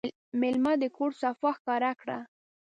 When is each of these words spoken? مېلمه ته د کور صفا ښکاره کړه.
مېلمه 0.41 0.73
ته 0.75 0.79
د 0.81 0.85
کور 0.95 1.11
صفا 1.21 1.49
ښکاره 1.57 1.91
کړه. 2.01 2.17